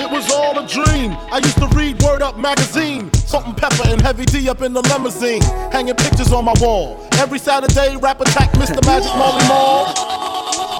[0.03, 1.11] It was all a dream.
[1.31, 3.11] I used to read Word Up magazine.
[3.33, 5.41] Salt-N-Pepa and heavy D up in the limousine.
[5.71, 7.03] Hanging pictures on my wall.
[7.13, 8.85] Every Saturday, rap attack Mr.
[8.85, 9.89] Magic Marley Marl.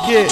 [0.05, 0.29] Yeah.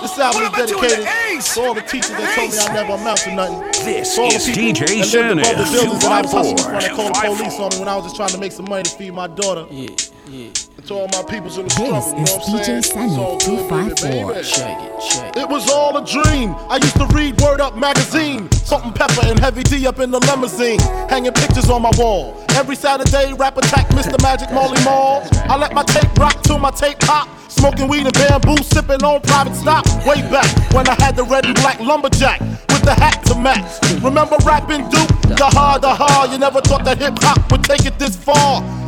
[0.00, 3.34] This album is dedicated to all the teachers that told me I never amount to
[3.34, 3.58] nothing.
[3.84, 6.70] This all is people DJ that lived above the Sanif, that I was hustling 254,
[6.70, 8.66] when they called the police on me when I was just trying to make some
[8.68, 9.66] money to feed my daughter.
[9.68, 9.90] Yeah,
[10.30, 10.50] yeah.
[10.76, 12.78] And to all my peoples in the struggle, you know what I'm saying?
[12.78, 14.42] It's all good, baby, baby.
[14.42, 16.54] Shake it, shake It was all a dream.
[16.70, 18.50] I used to read Word Up magazine.
[18.52, 20.80] Salt-N-Pepa and heavy D up in the limousine.
[21.10, 22.42] Hanging pictures on my wall.
[22.50, 24.20] Every Saturday, rap attack Mr.
[24.22, 25.22] Magic Marley Marl.
[25.44, 27.28] I let my tape rock till my tape pop.
[27.50, 29.84] Smoking weed and bamboo, sipping on private stock.
[30.06, 33.70] Way back when I had the red and black lumberjack with the hat to match.
[34.02, 35.36] Remember rapping Duke?
[35.36, 36.30] The hard, the hard.
[36.30, 38.62] You never thought that hip hop would take it this far.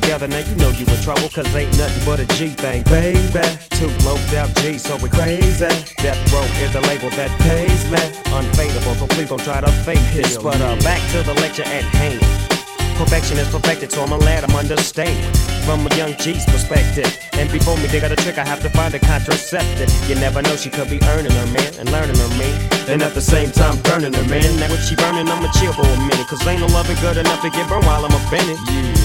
[0.00, 3.46] together, now you know you in trouble, cause ain't nothing but a G thing, baby.
[3.70, 5.72] Two loped out G, so we crazy.
[6.04, 8.02] Death Row is the label that pays me.
[8.36, 10.36] Unfadable, so please don't try to fake this.
[10.36, 12.20] But uh, back to the lecture at hand.
[12.98, 15.16] Perfection is perfected, so I'ma let 'em understand
[15.64, 17.25] from a young G's perspective.
[17.36, 19.92] And before me dig out a trick, I have to find a contraceptive.
[20.08, 22.56] You never know, she could be earning her man and learning her man.
[22.88, 24.48] And at the same time, burning her man.
[24.56, 26.26] Now, if she burning, I'ma chill for a minute.
[26.26, 28.58] Cause ain't no loving good enough to get burned while I'm up in it.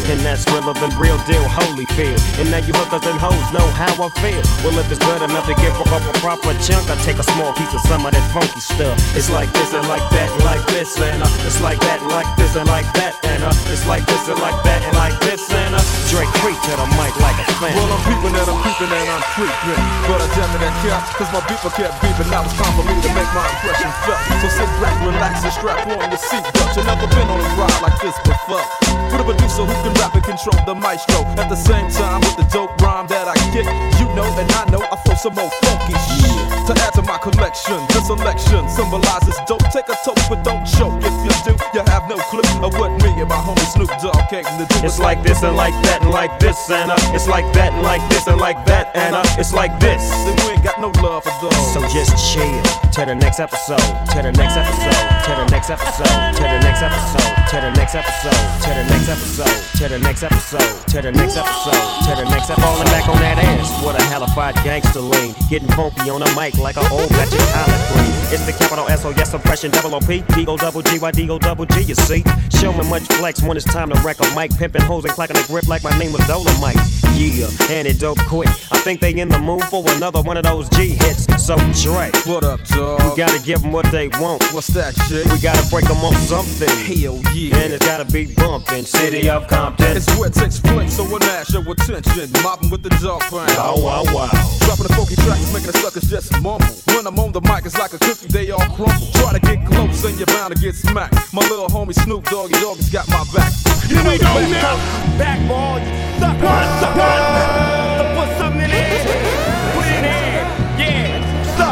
[0.09, 2.15] And that's relevant, real deal, holy feel.
[2.39, 4.41] And now you hookers and hoes know how I feel.
[4.63, 7.53] Well, if it's good enough to give up a proper chunk, I take a small
[7.53, 8.97] piece of some of that funky stuff.
[9.15, 12.11] It's like this and like that, and like this, and uh, it's like that, and
[12.11, 15.17] like this, and like that, and uh, it's like this and like that, and like
[15.21, 17.73] this, and uh, Drake preach to the mic like a fan.
[17.77, 17.89] Well,
[18.21, 19.81] I'm and I'm creeping and I'm creeping.
[20.05, 22.29] But I damn it and care, cause my beeper kept beeping.
[22.29, 24.21] Now it's time for me to make my impression felt.
[24.37, 26.69] So sit back, relax, and strap on your seatbelt.
[26.77, 28.61] You've never been on a ride like this before.
[29.09, 31.25] With a producer who can rap and control the maestro.
[31.41, 33.65] At the same time, with the dope rhyme that I get,
[33.97, 36.30] you know and I know I throw some more funky shit.
[36.71, 39.59] To add to my collection, the selection symbolizes dope.
[39.75, 41.03] Take a toke, but don't choke.
[41.03, 44.15] If you do, you have no clue of what me and my homie Snoop Dogg
[44.31, 44.79] came to do.
[44.79, 47.83] It's like this and like that and like this and uh, it's like that and
[47.83, 49.99] like this and like that and uh, it's like this.
[50.23, 51.73] Then we ain't got no love for those.
[51.75, 52.47] So just chill
[52.95, 53.83] to the next episode,
[54.15, 54.95] to the next episode,
[55.27, 57.19] to the next episode, to the next episode,
[57.51, 61.35] to the next episode, to the next episode, to the next episode, to the next
[61.35, 61.75] episode,
[62.07, 62.63] to the next episode.
[62.63, 65.35] Falling back on that ass, what a Halified gangster lean.
[65.49, 68.11] Getting funky on a mic like an old of collard green.
[68.31, 71.11] It's the capital S O S oppression, double O P, D O double G Y
[71.11, 72.23] D O double G, you see?
[72.57, 74.55] Show me much flex when it's time to wreck a mic.
[74.57, 76.77] Pimping hoes and clacking a grip like my name was Dolomite.
[77.15, 78.47] Yeah, and it dope quick.
[78.71, 81.27] I think they in the mood for another one of those G hits.
[81.43, 83.01] So Dre, what up, dog?
[83.09, 84.43] We gotta give them what they want.
[84.53, 85.25] What's that shit?
[85.31, 86.69] We gotta break them on something.
[86.87, 87.57] Hell yeah.
[87.57, 88.85] And it's gotta be bumping.
[88.85, 89.97] City of Compton.
[89.97, 92.31] It's where it takes place, so we'll gnash your attention.
[92.43, 93.49] Mopping with the dog pound.
[93.57, 94.29] Wow, wow, wow.
[94.61, 96.65] Dropping the funky tracks, making the suckers just mumble.
[96.87, 99.07] When I'm on the mic, it's like a cookie, they all crumble.
[99.13, 101.33] Try to get close and you're bound to get smacked.
[101.33, 103.53] My little homie Snoop Doggy Doggy's got my back.
[103.87, 104.75] You know you don't now.
[105.17, 107.70] Back ball, you suck one, suck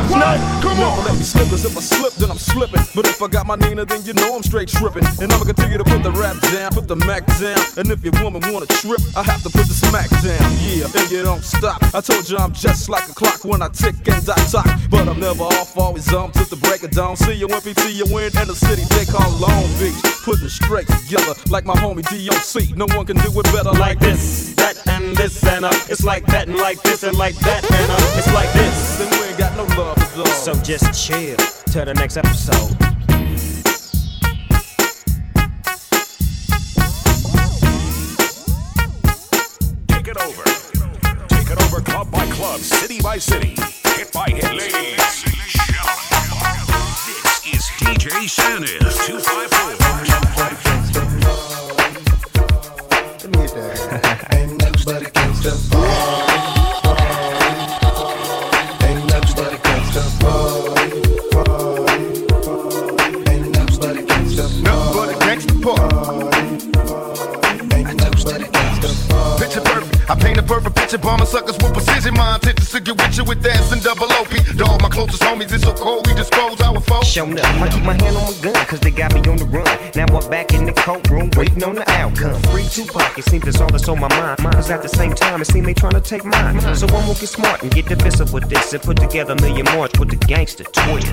[0.09, 0.17] Yeah.
[0.17, 0.61] Suck one.
[0.61, 2.79] Come Never let me slip, cause if I slip, then I'm slipping.
[2.95, 5.03] But if I got my Nina, then you know I'm straight tripping.
[5.19, 7.59] And I'ma continue to put the rap down, put the Mac down.
[7.75, 10.47] And if your woman wanna trip, I have to put the smack down.
[10.63, 11.83] Yeah, and you don't stop.
[11.93, 14.67] I told you I'm just like a clock when I tick and I talk.
[14.89, 17.17] But I'm never off, always on till the break of dawn.
[17.17, 19.99] See you when PT you win in the city they call Long Beach.
[20.23, 22.75] Putting straight together like my homie DOC.
[22.77, 25.71] No one can do it better like this, that, and this, and uh.
[25.89, 28.17] It's like that, and like this, and like that, and uh.
[28.17, 29.01] It's like this.
[29.01, 30.31] And we ain't got no love for dogs.
[30.31, 31.37] So just chill
[31.71, 32.69] till the next episode.
[39.87, 40.43] Take it over.
[41.27, 43.55] Take it over club by club, city by city,
[43.95, 44.43] hit by hit.
[44.43, 45.33] Ladies and
[47.05, 49.89] this is DJ Sanif 254.
[53.21, 54.27] Let me hit that.
[54.33, 55.78] Ain't nothing but a gangsta
[72.79, 74.31] to get with you with that and double OP.
[74.55, 76.08] Dog, my closest homies, it's so cold,
[77.09, 79.45] Shown up, I keep my hand on my gun, cause they got me on the
[79.45, 79.65] run.
[79.95, 82.39] Now I'm back in the courtroom, waiting on the outcome.
[82.53, 84.37] Free Tupac, it seems it's all that's on my mind.
[84.53, 86.61] Cause at the same time, it seems they trying to take mine.
[86.75, 89.65] So I'm gonna get smart and get defensive with this and put together a million
[89.73, 91.09] more with the gangster twist.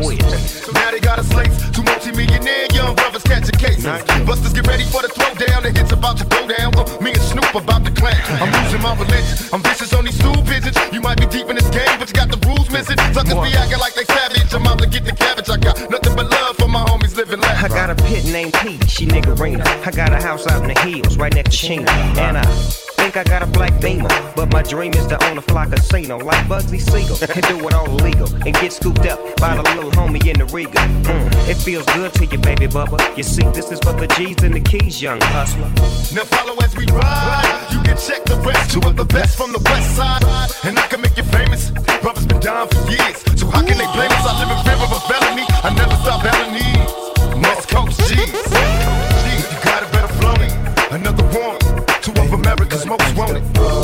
[0.74, 3.88] Now they got a slate, two multi-millionaire young brothers catching cases.
[4.28, 6.76] Busters get ready for the throwdown, the hits about to go down.
[6.76, 8.20] Uh, me and Snoop about to clown.
[8.36, 10.76] I'm losing my religion, I'm vicious on these stool pigeons.
[10.92, 13.00] You might be deep in this game, but you got the rules missing.
[13.16, 15.48] Suckers be acting like they savage, I'm out to get the cabbage.
[15.48, 17.64] I got nothing but love for my homies living life.
[17.64, 19.66] I got a pit named Pete, she nigga niggerina.
[19.86, 21.90] I got a house out in the hills, right next to Chino.
[21.90, 25.42] And I think I got a black beamer, but my dream is to own a
[25.42, 29.54] fly casino like Bugsy Siegel and do it all illegal and get scooped up by
[29.54, 30.82] the little homie in the Regal.
[31.06, 32.98] Mm, it feels good to you, baby bubba.
[33.16, 35.70] You see, this is for the G's and the keys, young hustler.
[36.16, 37.68] Now follow as we ride.
[37.70, 38.72] You can check the rest.
[38.72, 40.24] Two of the best from the west side.
[40.64, 41.70] And I can make you famous.
[42.02, 43.22] Brothers been down for years.
[43.38, 44.26] So how can they blame us?
[44.26, 45.46] I live in fear of a felony.
[45.62, 46.90] I never stop needs.
[47.38, 48.34] West Coast G's.
[48.34, 50.50] G's, you got it better flow me.
[50.90, 51.85] Another one.
[52.06, 53.42] Two of America's most wanted.
[53.42, 53.82] Nothing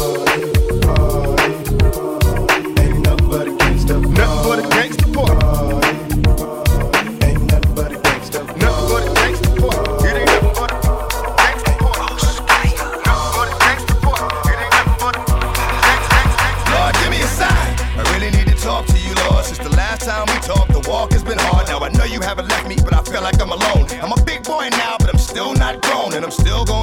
[3.29, 4.15] but a gangsta boy.
[4.15, 5.35] Nothing but a gangsta boy.
[5.43, 6.55] Nothing but a gangsta boy.
[7.19, 8.47] It ain't nothing but a gangsta.
[8.63, 9.75] Nothing but a gangsta boy.
[10.07, 10.79] It ain't nothing but a
[16.71, 17.71] Lord, give me a sign.
[17.99, 19.45] I really need to talk to you, Lord.
[19.45, 21.67] Since the last time we talked, the walk has been hard.
[21.67, 23.89] Now I know you haven't left me, but I feel like I'm alone.
[24.01, 26.82] I'm a big boy now, but I'm still not grown, and I'm still going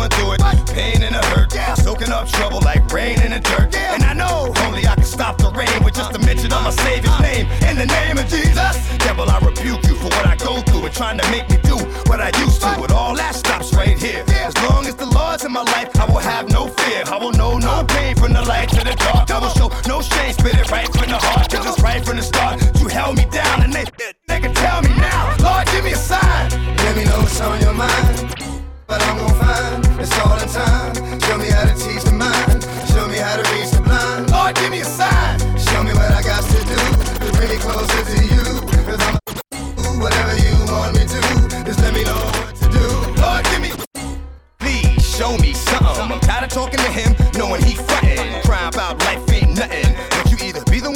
[2.20, 3.76] up trouble like rain in the dirt.
[3.76, 6.72] And I know only I can stop the rain with just a mention of my
[6.72, 7.48] Savior's name.
[7.70, 10.94] In the name of Jesus, devil, I rebuke you for what I go through and
[10.94, 11.78] trying to make me do
[12.10, 12.76] what I used to.
[12.80, 14.24] But all that stops right here.
[14.28, 17.04] As long as the Lord's in my life, I will have no fear.
[17.08, 19.30] I will know no pain from the light to the dark.
[19.30, 21.50] Will show no shame, spit it right from the heart.
[21.50, 22.60] Cause it's right from the start.
[22.80, 23.86] You held me down and they,
[24.28, 25.36] they can tell me now.
[25.40, 26.50] Lord, give me a sign.
[26.84, 28.09] Let me know what's on your mind.
[30.02, 30.94] It's all in time.
[31.22, 32.64] Show me how to teach the mind.
[32.92, 34.32] Show me how to reach the blind.
[34.32, 35.40] Lord, give me a sign.
[35.58, 36.80] Show me what I got to do
[37.26, 38.44] to bring me closer to you.
[38.88, 41.22] Cause I'm whatever you want me to.
[41.66, 42.86] Just let me know what to do.
[43.22, 43.72] Lord, give me.
[44.60, 46.12] Please show me something.
[46.12, 48.42] I'm tired of talking to him, knowing he frontin'.
[48.44, 50.09] Crying about life ain't nothing.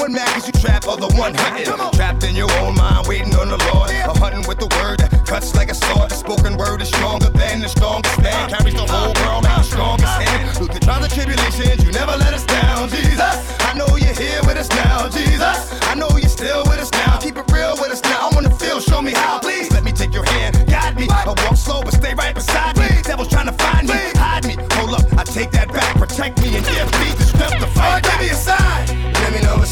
[0.04, 1.64] One mad cause you trap or the one hunting.
[1.96, 3.88] Trapped in your own mind, waiting on the Lord.
[4.10, 6.12] Or hunting with the word that cuts like a sword.
[6.12, 8.50] The spoken word is stronger than the strongest man.
[8.50, 10.58] Carries the whole world like the strongest hand.
[10.58, 13.36] Through the trials and tribulations, you never let us down, Jesus.
[13.64, 15.58] I know you're here with us now, Jesus.
[15.88, 17.18] I know you're still with us now.
[17.24, 18.28] Keep it real with us now.
[18.28, 19.40] I wanna feel, show me how.
[19.40, 21.08] Please let me take your hand, guide me.
[21.10, 22.90] I walk slow, but stay right beside me.
[23.08, 24.56] Devil's trying to find me, hide me.
[24.76, 27.03] Hold up, I take that back, protect me, and give me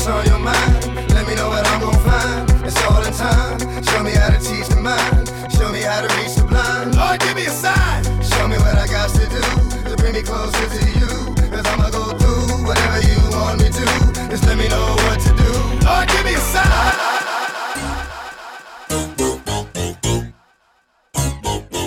[0.02, 1.12] what's on your mind.
[1.14, 2.66] Let me know what I'm gonna find.
[2.66, 3.60] It's all in time.
[3.84, 5.30] Show me how to teach the mind.
[5.54, 6.96] Show me how to reach the blind.
[6.96, 8.04] Lord, give me a sign.
[8.22, 9.42] Show me what I got to do
[9.90, 11.36] to bring me closer to you.
[11.54, 13.86] Cause I'ma go through whatever you want me to.
[14.30, 15.52] Just let me know what to do.
[15.86, 16.94] Lord, give me a sign.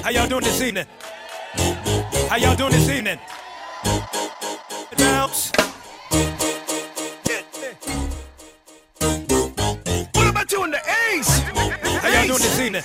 [0.04, 0.86] How y'all doing this evening?
[2.28, 3.18] How y'all doing this evening?
[12.39, 12.82] doing this evening?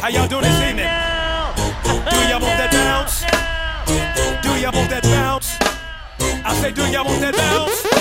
[0.00, 0.86] How y'all doing this evening?
[0.86, 3.20] Do y'all want that bounce?
[4.42, 5.56] Do y'all want that bounce?
[6.44, 7.97] I say, do y'all want that bounce?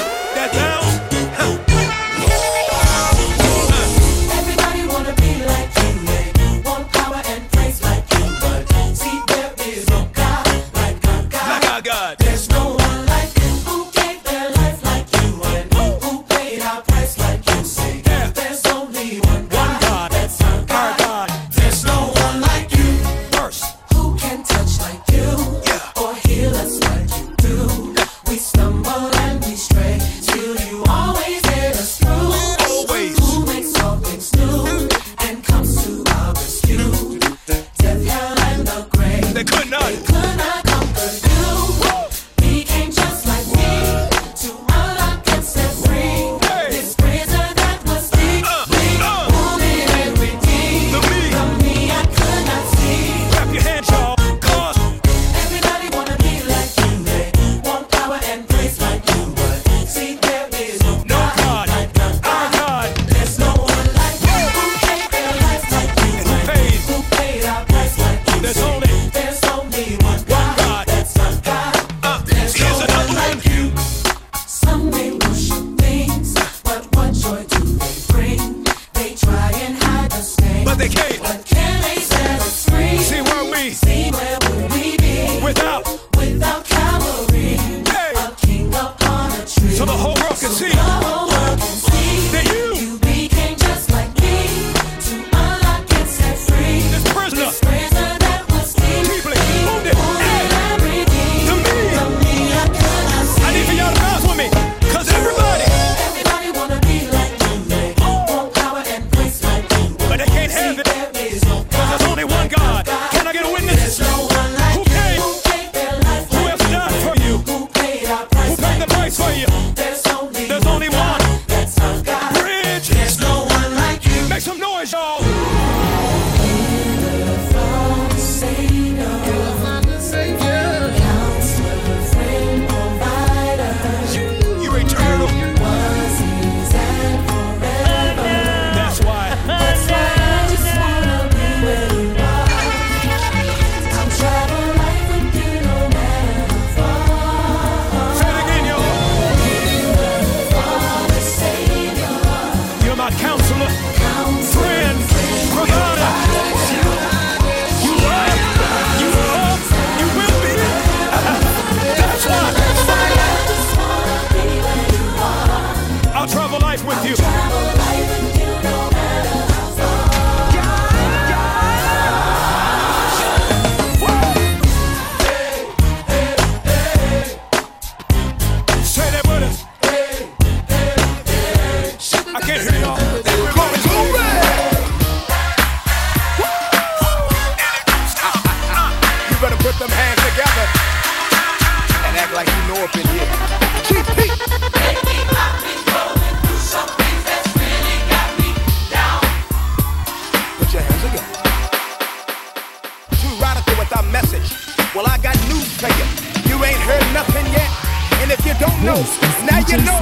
[208.88, 209.03] know,
[209.43, 209.99] now you know.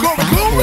[0.00, 0.54] Go boom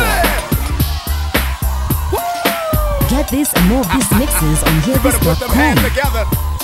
[3.10, 4.70] Get this and more ah, of these ah, mixes ah.
[4.70, 6.57] on HearThis.com.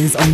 [0.00, 0.32] these mixes on